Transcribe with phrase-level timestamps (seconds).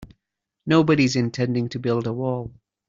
[0.65, 2.51] Nobody's intending to build a wall.